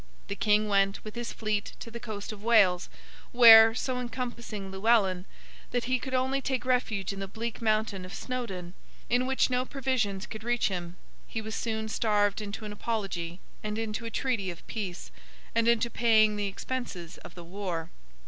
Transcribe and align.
The 0.29 0.35
King 0.35 0.67
went, 0.67 1.03
with 1.03 1.13
his 1.13 1.31
fleet, 1.31 1.73
to 1.79 1.91
the 1.91 1.99
coast 1.99 2.31
of 2.31 2.41
Wales, 2.43 2.89
where, 3.31 3.75
so 3.75 3.99
encompassing 3.99 4.71
Llewellyn, 4.71 5.27
that 5.69 5.83
he 5.83 5.99
could 5.99 6.15
only 6.15 6.41
take 6.41 6.65
refuge 6.65 7.13
in 7.13 7.19
the 7.19 7.27
bleak 7.27 7.61
mountain 7.61 8.01
region 8.01 8.05
of 8.07 8.13
Snowdon 8.15 8.73
in 9.11 9.27
which 9.27 9.51
no 9.51 9.63
provisions 9.63 10.25
could 10.25 10.43
reach 10.43 10.69
him, 10.69 10.95
he 11.27 11.39
was 11.39 11.53
soon 11.53 11.87
starved 11.87 12.41
into 12.41 12.65
an 12.65 12.73
apology, 12.73 13.41
and 13.63 13.77
into 13.77 14.03
a 14.03 14.09
treaty 14.09 14.49
of 14.49 14.65
peace, 14.65 15.11
and 15.53 15.67
into 15.67 15.87
paying 15.87 16.35
the 16.35 16.47
expenses 16.47 17.19
of 17.19 17.35
the 17.35 17.43
war. 17.43 17.91